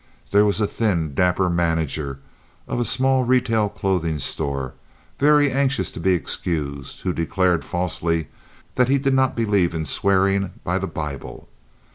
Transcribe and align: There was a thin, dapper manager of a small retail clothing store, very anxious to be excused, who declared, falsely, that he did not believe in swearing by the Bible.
There 0.31 0.45
was 0.45 0.59
a 0.59 0.65
thin, 0.65 1.13
dapper 1.13 1.47
manager 1.47 2.17
of 2.67 2.79
a 2.79 2.85
small 2.85 3.23
retail 3.23 3.69
clothing 3.69 4.17
store, 4.17 4.73
very 5.19 5.51
anxious 5.51 5.91
to 5.91 5.99
be 5.99 6.13
excused, 6.13 7.01
who 7.01 7.13
declared, 7.13 7.63
falsely, 7.63 8.25
that 8.73 8.89
he 8.89 8.97
did 8.97 9.13
not 9.13 9.35
believe 9.35 9.75
in 9.75 9.85
swearing 9.85 10.53
by 10.63 10.79
the 10.79 10.87
Bible. 10.87 11.47